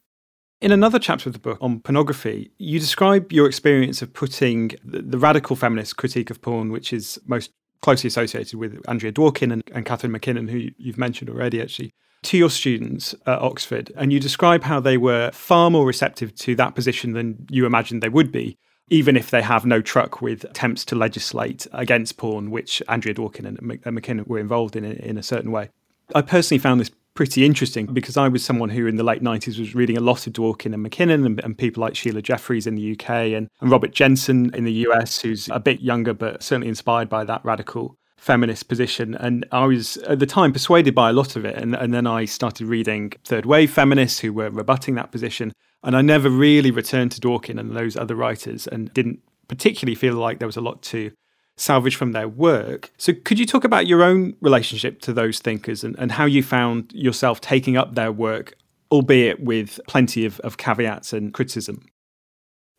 [0.62, 5.02] In another chapter of the book on pornography, you describe your experience of putting the,
[5.02, 7.52] the radical feminist critique of porn, which is most
[7.82, 12.38] closely associated with Andrea Dworkin and, and Catharine MacKinnon, who you've mentioned already, actually, to
[12.38, 13.92] your students at Oxford.
[13.96, 18.02] And you describe how they were far more receptive to that position than you imagined
[18.02, 18.58] they would be,
[18.90, 23.46] even if they have no truck with attempts to legislate against porn, which Andrea Dworkin
[23.46, 25.70] and MacKinnon were involved in in a certain way.
[26.14, 29.58] I personally found this pretty interesting because I was someone who in the late 90s
[29.58, 32.76] was reading a lot of Dworkin and MacKinnon and, and, people like Sheila Jeffreys in
[32.76, 36.68] the UK and, and Robert Jensen in the US, who's a bit younger but certainly
[36.68, 39.14] inspired by that radical feminist position.
[39.14, 41.56] And I was at the time persuaded by a lot of it.
[41.56, 45.54] And, and then I started reading third wave feminists who were rebutting that position.
[45.84, 50.16] And I never really returned to Dworkin and those other writers and didn't particularly feel
[50.16, 51.12] like there was a lot to
[51.56, 52.92] salvage from their work.
[52.98, 56.42] So, could you talk about your own relationship to those thinkers and, and how you
[56.42, 58.56] found yourself taking up their work,
[58.92, 61.86] albeit with plenty of, of caveats and criticism?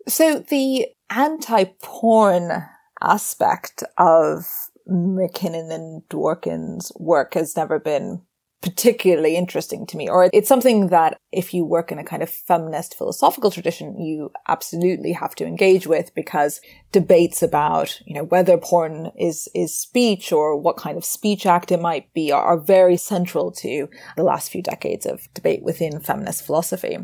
[0.08, 2.64] So, the anti porn
[3.00, 4.44] aspect of
[4.86, 8.22] MacKinnon and Dworkin's work has never been
[8.62, 12.30] particularly interesting to me, or it's something that if you work in a kind of
[12.30, 18.56] feminist philosophical tradition, you absolutely have to engage with because debates about, you know, whether
[18.56, 22.58] porn is, is speech or what kind of speech act it might be are, are
[22.58, 26.98] very central to the last few decades of debate within feminist philosophy.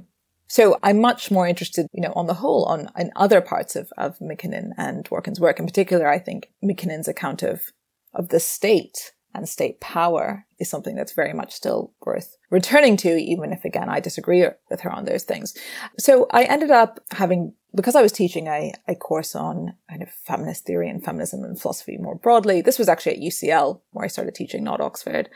[0.52, 3.90] So I'm much more interested, you know, on the whole, on, in other parts of,
[3.96, 5.58] of MacKinnon and Dworkin's work.
[5.58, 7.72] In particular, I think MacKinnon's account of,
[8.12, 13.16] of the state and state power is something that's very much still worth returning to,
[13.16, 15.56] even if again I disagree with her on those things.
[15.98, 20.10] So I ended up having, because I was teaching a, a course on kind of
[20.10, 22.60] feminist theory and feminism and philosophy more broadly.
[22.60, 25.30] This was actually at UCL where I started teaching, not Oxford.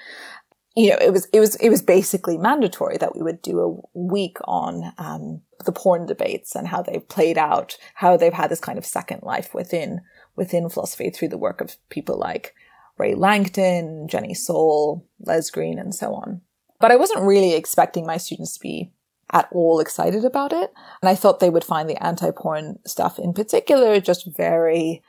[0.78, 3.98] You know, it was it was it was basically mandatory that we would do a
[3.98, 8.60] week on um, the porn debates and how they've played out, how they've had this
[8.60, 10.02] kind of second life within
[10.36, 12.54] within philosophy through the work of people like
[12.98, 16.42] Rae Langton, Jenny Saul, Les Green, and so on.
[16.78, 18.92] But I wasn't really expecting my students to be
[19.32, 20.72] at all excited about it.
[21.02, 25.02] And I thought they would find the anti-porn stuff in particular just very,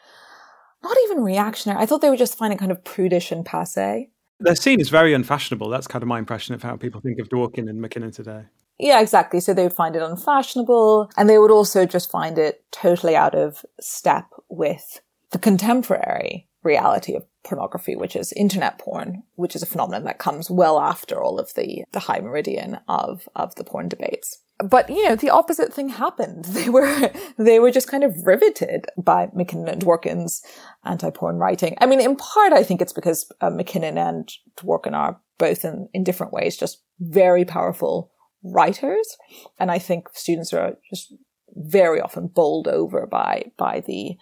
[0.82, 1.82] not even reactionary.
[1.82, 4.10] I thought they would just find it kind of prudish and passe.
[4.40, 5.70] They're seen as very unfashionable.
[5.70, 8.44] That's kind of my impression of how people think of Dworkin and MacKinnon today.
[8.80, 9.40] Yeah, exactly.
[9.40, 13.34] So they would find it unfashionable and they would also just find it totally out
[13.34, 19.68] of step with the contemporary reality of pornography, which is internet porn, which is a
[19.68, 23.88] phenomenon that comes well after all of the, the high meridian of, of the porn
[23.88, 24.42] debates.
[24.64, 26.46] But, you know, the opposite thing happened.
[26.58, 30.42] They were, they were just kind of riveted by MacKinnon and Dworkin's
[30.84, 31.78] anti-porn writing.
[31.80, 35.88] I mean, in part, I think it's because uh, MacKinnon and Dworkin are both in,
[35.94, 38.12] in different ways just very powerful
[38.44, 39.18] writers.
[39.60, 41.14] And I think students are just
[41.54, 44.18] very often bowled over by, by the,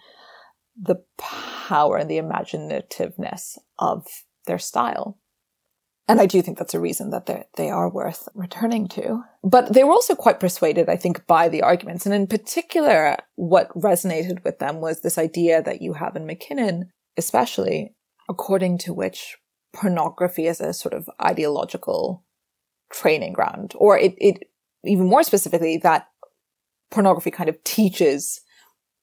[0.80, 4.06] the power and the imaginativeness of
[4.46, 5.18] their style.
[6.08, 9.24] And I do think that's a reason that they are worth returning to.
[9.42, 12.06] But they were also quite persuaded, I think, by the arguments.
[12.06, 16.90] And in particular, what resonated with them was this idea that you have in MacKinnon,
[17.16, 17.94] especially,
[18.28, 19.36] according to which
[19.72, 22.24] pornography is a sort of ideological
[22.92, 24.44] training ground, or it, it
[24.84, 26.06] even more specifically, that
[26.90, 28.40] pornography kind of teaches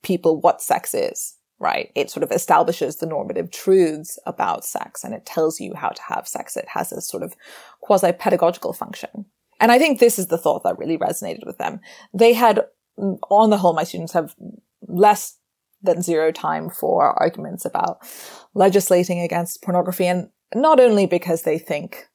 [0.04, 1.92] people what sex is right?
[1.96, 6.02] It sort of establishes the normative truths about sex and it tells you how to
[6.10, 6.58] have sex.
[6.58, 7.36] It has a sort of
[7.82, 9.26] quasi pedagogical function.
[9.60, 11.80] And I think this is the thought that really resonated with them.
[12.14, 12.66] They had,
[12.98, 14.36] on the whole, my students have
[14.88, 15.38] less
[15.82, 18.00] than zero time for arguments about
[18.54, 20.06] legislating against pornography.
[20.06, 22.08] And not only because they think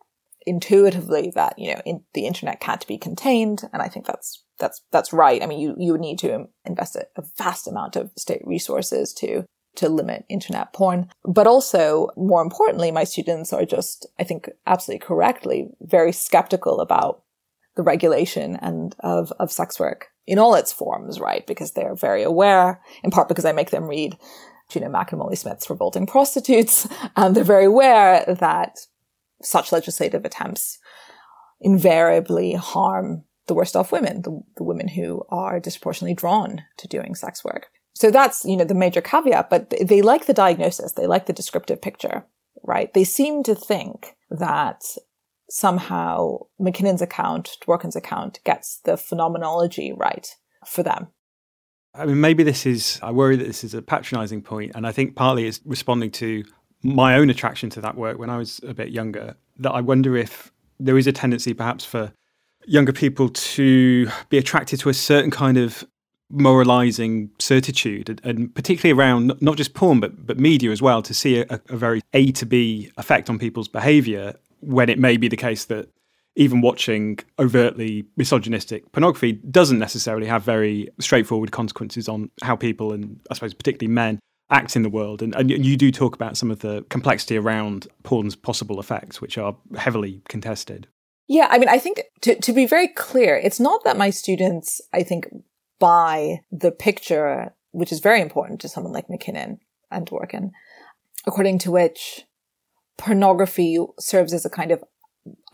[0.49, 3.63] intuitively that, you know, in, the internet can't be contained.
[3.73, 5.43] And I think that's that's that's right.
[5.43, 9.13] I mean, you you would need to invest a, a vast amount of state resources
[9.15, 9.45] to
[9.77, 11.09] to limit internet porn.
[11.25, 17.23] But also, more importantly, my students are just, I think, absolutely correctly, very skeptical about
[17.77, 21.47] the regulation and of, of sex work in all its forms, right?
[21.47, 24.19] Because they're very aware, in part because I make them read
[24.75, 28.81] Mac and Molly Smith's Revolting Prostitutes, and they're very aware that
[29.43, 30.79] such legislative attempts
[31.61, 37.15] invariably harm the worst off women, the, the women who are disproportionately drawn to doing
[37.15, 37.67] sex work.
[37.95, 40.93] So that's, you know, the major caveat, but they like the diagnosis.
[40.93, 42.25] They like the descriptive picture,
[42.63, 42.93] right?
[42.95, 44.85] They seem to think that
[45.51, 50.29] somehow MacKinnon's account, Dworkin's account gets the phenomenology right
[50.67, 51.09] for them.
[51.95, 54.93] I mean, maybe this is, I worry that this is a patronizing point, And I
[54.93, 56.45] think partly it's responding to
[56.83, 60.17] my own attraction to that work when I was a bit younger, that I wonder
[60.17, 62.13] if there is a tendency perhaps for
[62.67, 65.85] younger people to be attracted to a certain kind of
[66.31, 71.15] moralizing certitude and, and, particularly around not just porn but but media as well to
[71.15, 75.29] see a, a, very a to b effect on people's behavior when it may be
[75.29, 75.89] the case that
[76.37, 83.19] even watching overtly misogynistic pornography doesn't necessarily have very straightforward consequences on how people and
[83.31, 84.19] i suppose particularly men
[84.51, 87.87] act in the world and, and you do talk about some of the complexity around
[88.03, 90.89] porn's possible effects which are heavily contested
[91.29, 94.81] yeah, I mean, I think to, to be very clear, it's not that my students,
[94.95, 95.29] I think,
[95.79, 100.51] buy the picture, which is very important to someone like MacKinnon and Dworkin,
[101.27, 102.25] according to which
[102.97, 104.83] pornography serves as a kind of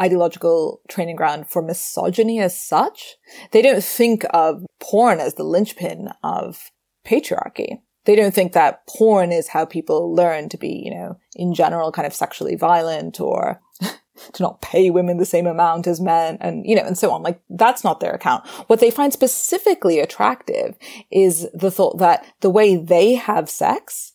[0.01, 3.17] ideological training ground for misogyny as such.
[3.51, 6.71] They don't think of porn as the linchpin of
[7.05, 7.81] patriarchy.
[8.05, 11.93] They don't think that porn is how people learn to be, you know, in general
[11.93, 16.67] kind of sexually violent or to not pay women the same amount as men and,
[16.67, 17.23] you know, and so on.
[17.23, 18.47] Like that's not their account.
[18.67, 20.77] What they find specifically attractive
[21.11, 24.13] is the thought that the way they have sex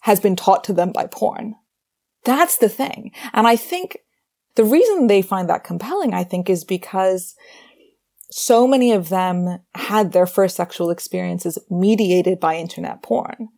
[0.00, 1.54] has been taught to them by porn.
[2.24, 3.12] That's the thing.
[3.32, 3.98] And I think
[4.54, 7.34] the reason they find that compelling, I think, is because
[8.36, 13.48] so many of them had their first sexual experiences mediated by internet porn.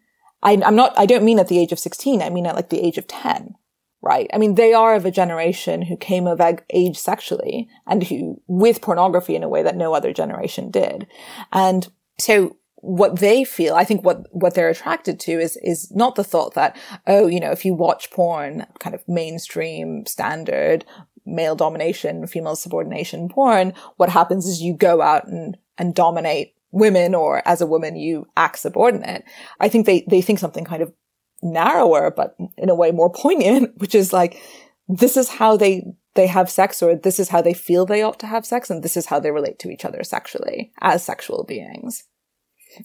[0.43, 2.21] I, am not, I don't mean at the age of 16.
[2.21, 3.55] I mean at like the age of 10,
[4.03, 4.29] right?
[4.35, 8.83] I mean, they are of a generation who came of age sexually and who, with
[8.83, 11.07] pornography in a way that no other generation did.
[11.55, 16.17] And so what they feel, I think what, what they're attracted to is, is not
[16.17, 20.85] the thought that, oh, you know, if you watch porn, kind of mainstream, standard,
[21.27, 27.15] male domination, female subordination porn, what happens is you go out and, and dominate women
[27.15, 29.25] or as a woman you act subordinate.
[29.61, 30.93] I think they, they think something kind of
[31.43, 34.41] narrower, but in a way more poignant, which is like,
[34.89, 38.21] this is how they, they have sex or this is how they feel they ought
[38.21, 41.45] to have sex and this is how they relate to each other sexually as sexual
[41.45, 42.05] beings.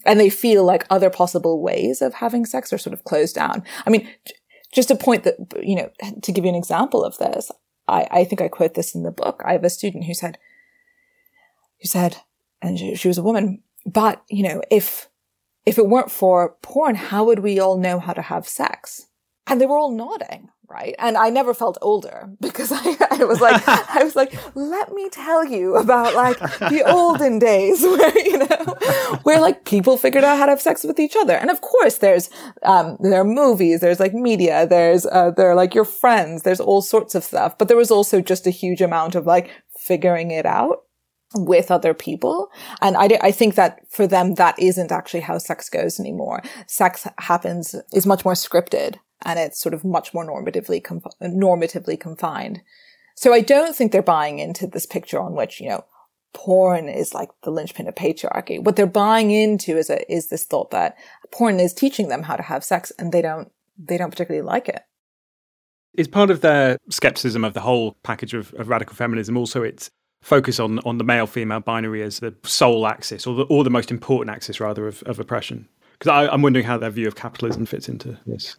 [0.05, 3.63] And they feel like other possible ways of having sex are sort of closed down.
[3.85, 4.07] I mean,
[4.73, 5.89] just a point that, you know,
[6.21, 7.51] to give you an example of this,
[7.91, 9.41] I, I think I quote this in the book.
[9.45, 10.37] I have a student who said,
[11.81, 12.17] who said,
[12.61, 15.09] and she, she was a woman, but, you know, if,
[15.65, 19.07] if it weren't for porn, how would we all know how to have sex?
[19.45, 20.95] And they were all nodding right?
[20.99, 25.09] And I never felt older because I, I was like, I was like, let me
[25.09, 28.77] tell you about like the olden days where, you know,
[29.23, 31.35] where like people figured out how to have sex with each other.
[31.35, 32.29] And of course there's,
[32.63, 36.59] um, there are movies, there's like media, there's, uh, there are like your friends, there's
[36.59, 37.57] all sorts of stuff.
[37.57, 40.83] But there was also just a huge amount of like figuring it out
[41.33, 42.49] with other people.
[42.81, 46.41] And I, I think that for them, that isn't actually how sex goes anymore.
[46.67, 51.99] Sex happens, is much more scripted and it's sort of much more normatively conf- normatively
[51.99, 52.61] confined.
[53.15, 55.85] So I don't think they're buying into this picture on which you know
[56.33, 58.63] porn is like the linchpin of patriarchy.
[58.63, 60.97] What they're buying into is a, is this thought that
[61.31, 64.69] porn is teaching them how to have sex, and they don't they don't particularly like
[64.69, 64.81] it.
[65.93, 69.89] Is part of their skepticism of the whole package of, of radical feminism also its
[70.21, 73.69] focus on on the male female binary as the sole axis or the or the
[73.69, 75.67] most important axis rather of, of oppression?
[75.99, 78.55] Because I'm wondering how their view of capitalism fits into this.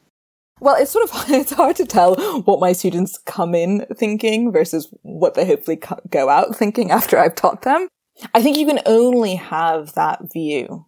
[0.62, 4.88] Well, it's sort of it's hard to tell what my students come in thinking versus
[5.02, 7.88] what they hopefully go out thinking after I've taught them.
[8.32, 10.86] I think you can only have that view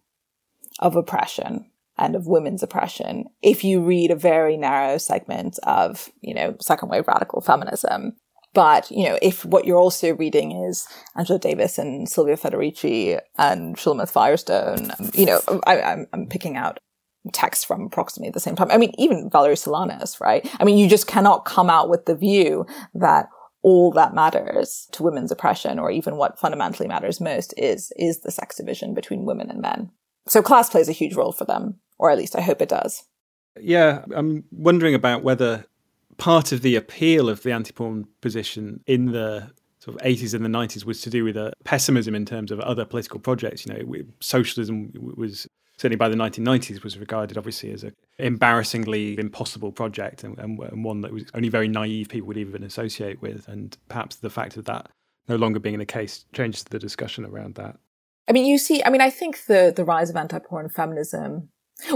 [0.79, 6.33] of oppression and of women's oppression if you read a very narrow segment of, you
[6.33, 8.15] know, second wave radical feminism.
[8.53, 13.75] But, you know, if what you're also reading is Angela Davis and Silvia Federici and
[13.75, 16.79] Shulamith Firestone, you know, I, am picking out
[17.33, 18.71] text from approximately the same time.
[18.71, 20.47] I mean, even Valerie Solanas, right?
[20.59, 23.29] I mean, you just cannot come out with the view that
[23.61, 28.31] all that matters to women's oppression or even what fundamentally matters most is, is the
[28.31, 29.89] sex division between women and men.
[30.27, 33.03] So class plays a huge role for them, or at least I hope it does.
[33.59, 35.65] Yeah, I'm wondering about whether
[36.17, 40.49] part of the appeal of the anti-porn position in the sort of 80s and the
[40.49, 43.65] 90s was to do with a pessimism in terms of other political projects.
[43.65, 45.47] You know, socialism was
[45.77, 50.83] certainly by the 1990s was regarded obviously as an embarrassingly impossible project and, and, and,
[50.83, 53.47] one that was only very naive people would even associate with.
[53.47, 54.89] And perhaps the fact of that
[55.27, 57.77] no longer being the case changes the discussion around that.
[58.27, 61.49] I mean you see i mean i think the the rise of anti-porn feminism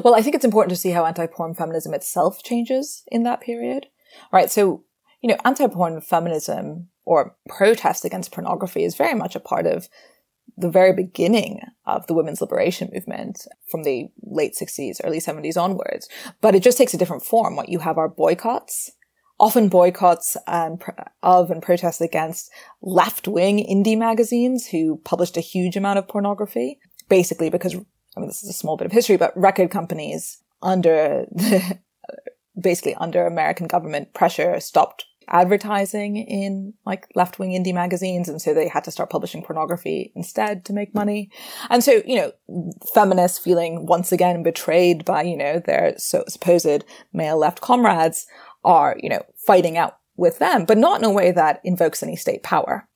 [0.04, 3.88] well i think it's important to see how anti-porn feminism itself changes in that period
[4.32, 4.50] right?
[4.50, 4.84] So
[5.22, 9.90] you know anti-porn feminism or protest against pornography is very much a part of
[10.58, 16.08] the very beginning of the women's liberation movement from the late 60s, early 70s onwards.
[16.42, 17.56] But it just takes a different form.
[17.56, 18.92] What you have are boycotts,
[19.40, 20.80] often boycotts um,
[21.24, 27.50] of and protests against left-wing indie magazines who published a huge amount of pornography, basically
[27.50, 31.80] because, I mean, this is a small bit of history, but record companies under the,
[32.60, 38.28] basically under American government pressure stopped advertising in like left wing indie magazines.
[38.28, 41.32] And so they had to start publishing pornography instead to make money.
[41.70, 46.84] And so, you know, feminists feeling once again betrayed by, you know, their so supposed
[47.14, 48.28] male left comrades
[48.64, 52.16] are, you know, fighting out with them, but not in a way that invokes any
[52.16, 52.88] state power,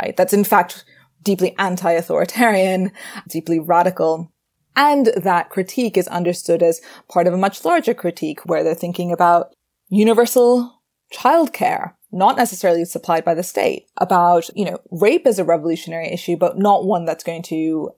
[0.00, 0.16] right?
[0.16, 0.84] That's in fact
[1.22, 2.92] deeply anti-authoritarian,
[3.28, 4.30] deeply radical.
[4.76, 9.10] And that critique is understood as part of a much larger critique where they're thinking
[9.10, 9.54] about
[9.88, 10.75] universal
[11.12, 16.36] childcare, not necessarily supplied by the state, about, you know, rape is a revolutionary issue,
[16.36, 17.90] but not one that's going to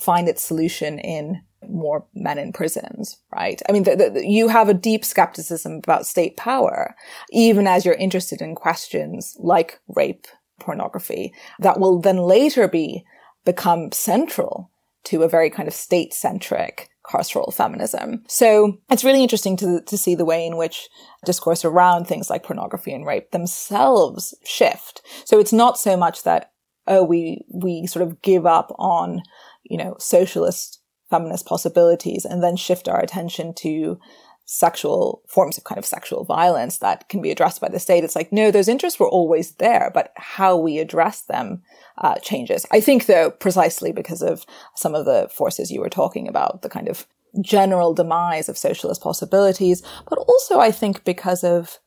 [0.00, 3.60] find its solution in more men in prisons, right?
[3.68, 6.94] I mean, the, the, you have a deep skepticism about state power,
[7.30, 10.26] even as you're interested in questions like rape,
[10.60, 13.04] pornography, that will then later be
[13.44, 14.70] become central
[15.04, 18.24] to a very kind of state centric carceral feminism.
[18.28, 20.88] So it's really interesting to, to see the way in which
[21.24, 25.02] discourse around things like pornography and rape themselves shift.
[25.24, 26.52] So it's not so much that,
[26.86, 29.22] oh, we, we sort of give up on,
[29.64, 30.80] you know, socialist
[31.10, 33.98] feminist possibilities and then shift our attention to
[34.46, 38.04] sexual forms of kind of sexual violence that can be addressed by the state.
[38.04, 41.62] It's like, no, those interests were always there, but how we address them
[41.98, 42.64] uh, changes.
[42.70, 46.68] I think, though, precisely because of some of the forces you were talking about, the
[46.68, 47.06] kind of
[47.40, 51.78] general demise of socialist possibilities, but also I think because of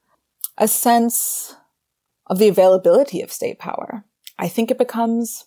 [0.57, 1.55] a sense
[2.27, 4.03] of the availability of state power.
[4.37, 5.45] I think it becomes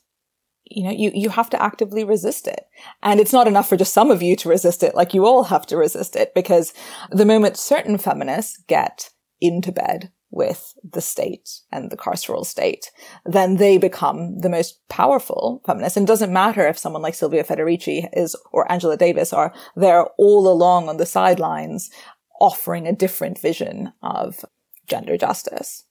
[0.75, 2.67] you know, you, you have to actively resist it.
[3.03, 4.95] And it's not enough for just some of you to resist it.
[4.95, 6.73] Like you all have to resist it because
[7.11, 9.11] the moment certain feminists get
[9.41, 12.91] into bed with the state and the carceral state,
[13.27, 15.97] then they become the most powerful feminists.
[15.97, 20.07] And it doesn't matter if someone like Silvia Federici is, or Angela Davis are there
[20.19, 21.91] all along on the sidelines
[22.41, 24.45] offering a different vision of
[24.89, 25.85] gender justice.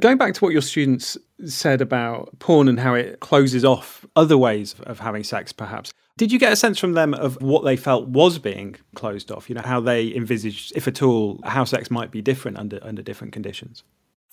[0.00, 4.38] Going back to what your students said about porn and how it closes off other
[4.38, 7.76] ways of having sex, perhaps, did you get a sense from them of what they
[7.76, 9.48] felt was being closed off?
[9.48, 13.02] You know, how they envisaged, if at all, how sex might be different under under
[13.02, 13.84] different conditions?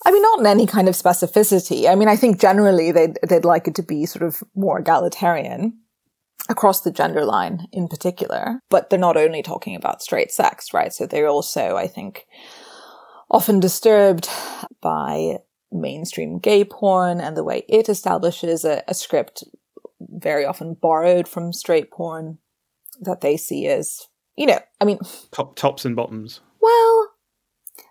[0.06, 1.90] I mean, not in any kind of specificity.
[1.90, 5.78] I mean, I think generally they'd, they'd like it to be sort of more egalitarian
[6.48, 8.60] across the gender line in particular.
[8.70, 10.92] But they're not only talking about straight sex, right?
[10.92, 12.26] So they're also, I think,
[13.30, 14.28] often disturbed
[14.80, 15.38] by
[15.70, 19.44] mainstream gay porn and the way it establishes a, a script
[20.00, 22.38] very often borrowed from straight porn
[23.00, 24.06] that they see as,
[24.36, 24.98] you know, I mean,
[25.30, 26.40] Top, tops and bottoms.
[26.60, 27.10] Well,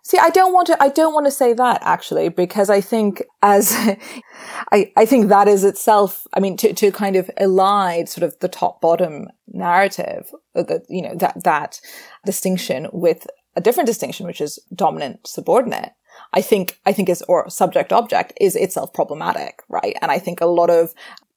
[0.04, 3.24] see, I don't want to, I don't want to say that actually, because I think
[3.42, 3.72] as,
[4.72, 8.38] I, I think that is itself, I mean, to, to kind of elide sort of
[8.40, 11.80] the top bottom narrative, uh, that, you know, that, that
[12.26, 15.92] distinction with a different distinction, which is dominant subordinate.
[16.34, 19.96] I think, I think is, or subject object is itself problematic, right?
[20.02, 20.94] And I think a lot of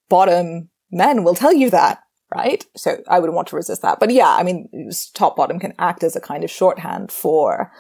[0.09, 2.03] bottom men will tell you that,
[2.35, 2.65] right?
[2.77, 4.01] So I would want to resist that.
[4.01, 7.73] But yeah, I mean, top bottom can act as a kind of shorthand for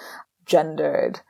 [0.46, 1.20] gendered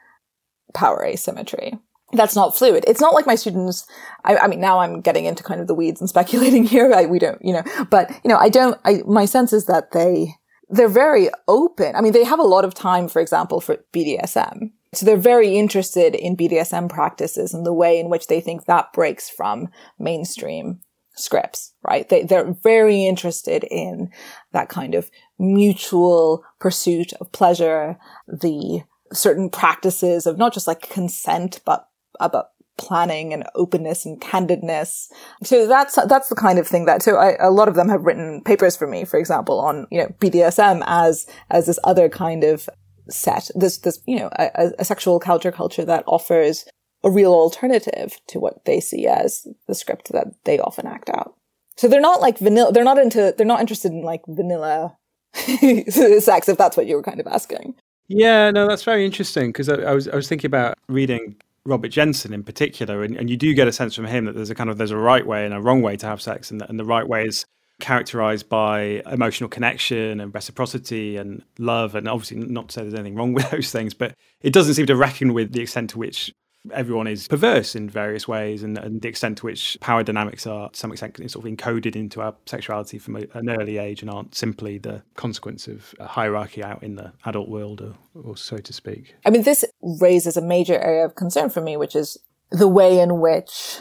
[0.74, 1.78] power asymmetry.
[2.12, 2.84] That's not fluid.
[2.88, 3.86] It's not like my students,
[4.24, 6.92] I, I mean, now I'm getting into kind of the weeds and speculating here.
[6.92, 9.92] I, we don't, you know, but, you know, I don't, I, my sense is that
[9.92, 10.34] they,
[10.68, 11.94] they're very open.
[11.94, 15.56] I mean, they have a lot of time, for example, for BDSM so they're very
[15.56, 19.68] interested in BDSM practices and the way in which they think that breaks from
[19.98, 20.80] mainstream
[21.14, 22.08] scripts, right?
[22.08, 24.10] They, they're very interested in
[24.52, 28.82] that kind of mutual pursuit of pleasure, the
[29.12, 31.86] certain practices of not just like consent, but
[32.18, 35.08] about planning and openness and candidness.
[35.44, 38.06] So that's, that's the kind of thing that, so I, a lot of them have
[38.06, 42.42] written papers for me, for example, on, you know, BDSM as, as this other kind
[42.42, 42.68] of
[43.10, 46.64] set, this, this, you know, a, a sexual counterculture that offers
[47.02, 51.34] a real alternative to what they see as the script that they often act out.
[51.76, 54.96] So they're not like vanilla, they're not into, they're not interested in like vanilla
[55.34, 57.74] sex, if that's what you were kind of asking.
[58.08, 61.88] Yeah, no, that's very interesting because I, I, was I was thinking about reading Robert
[61.88, 64.54] Jensen in particular, and, and you do get a sense from him that there's a
[64.54, 66.78] kind of there's a right way and a wrong way to have sex, and, and
[66.78, 67.44] the right way is
[67.80, 71.94] characterized by emotional connection and reciprocity and love.
[71.94, 74.86] And obviously, not to say there's anything wrong with those things, but it doesn't seem
[74.86, 76.32] to reckon with the extent to which
[76.72, 80.68] everyone is perverse in various ways and, and the extent to which power dynamics are
[80.68, 84.10] to some extent sort of encoded into our sexuality from a, an early age and
[84.10, 88.58] aren't simply the consequence of a hierarchy out in the adult world or, or so
[88.58, 89.14] to speak.
[89.24, 92.18] I mean, this raises a major area of concern for me, which is
[92.50, 93.78] the way in which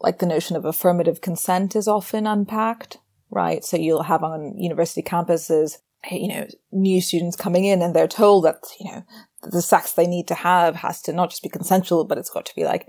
[0.00, 2.98] like the notion of affirmative consent is often unpacked
[3.34, 3.64] right?
[3.64, 5.78] So you'll have on university campuses,
[6.10, 9.02] you know, new students coming in and they're told that, you know,
[9.42, 12.46] the sex they need to have has to not just be consensual, but it's got
[12.46, 12.86] to be like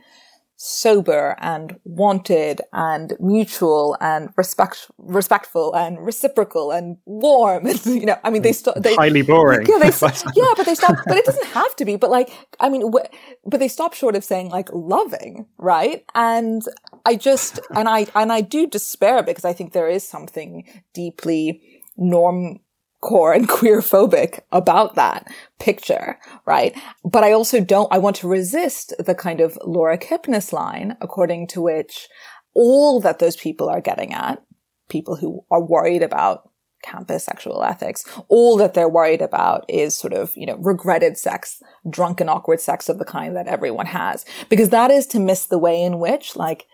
[0.57, 7.65] sober and wanted and mutual and respect respectful and reciprocal and warm.
[7.65, 9.67] And you know i mean they stop they highly boring.
[9.67, 9.87] Yeah, they,
[10.35, 12.29] yeah but they stop but it doesn't have to be but like
[12.59, 13.09] i mean wh-
[13.45, 16.05] but they stop short of saying like loving right?
[16.13, 16.61] And
[17.05, 21.61] i just and i and i do despair because i think there is something deeply
[21.97, 22.59] norm
[23.05, 26.75] core and queer phobic about that picture, right?
[27.03, 31.47] But I also don't, I want to resist the kind of Laura Kipnis line, according
[31.49, 32.07] to which
[32.55, 34.41] all that those people are getting at,
[34.89, 36.49] people who are worried about
[36.83, 38.05] campus sexual ethics.
[38.27, 42.89] All that they're worried about is sort of, you know, regretted sex, drunken, awkward sex
[42.89, 44.25] of the kind that everyone has.
[44.49, 46.65] Because that is to miss the way in which, like,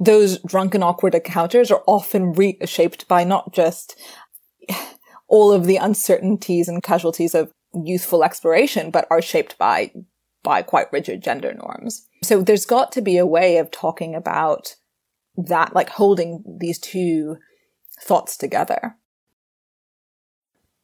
[0.00, 3.96] those drunken, awkward encounters are often reshaped by not just
[5.32, 9.90] all of the uncertainties and casualties of youthful exploration, but are shaped by,
[10.42, 12.06] by quite rigid gender norms.
[12.22, 14.76] So there's got to be a way of talking about
[15.38, 17.38] that, like holding these two
[17.98, 18.96] thoughts together.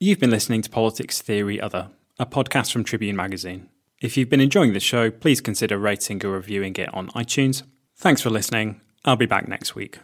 [0.00, 3.68] You've been listening to Politics Theory Other, a podcast from Tribune Magazine.
[4.00, 7.64] If you've been enjoying the show, please consider rating or reviewing it on iTunes.
[7.98, 8.80] Thanks for listening.
[9.04, 9.98] I'll be back next week.